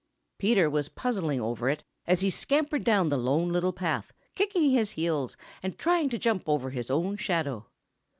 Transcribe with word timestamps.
Peter 0.39 0.67
was 0.67 0.89
puzzling 0.89 1.39
over 1.39 1.69
it 1.69 1.83
as 2.07 2.21
he 2.21 2.31
scampered 2.31 2.83
down 2.83 3.09
the 3.09 3.19
Lone 3.19 3.49
Little 3.49 3.71
Path, 3.71 4.11
kicking 4.33 4.71
his 4.71 4.93
heels 4.93 5.37
and 5.61 5.77
trying 5.77 6.09
to 6.09 6.17
jump 6.17 6.49
over 6.49 6.71
his 6.71 6.89
own 6.89 7.17
shadow. 7.17 7.67